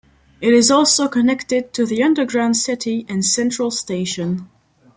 It 0.41 0.51
is 0.51 0.71
also 0.71 1.07
connected 1.07 1.73
to 1.75 1.85
the 1.85 2.01
underground 2.01 2.57
city 2.57 3.05
and 3.07 3.23
Central 3.23 3.69
Station. 3.69 4.49